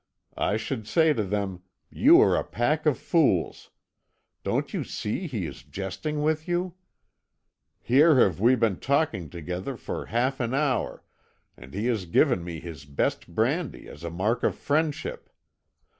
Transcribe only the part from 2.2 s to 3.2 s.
are a pack of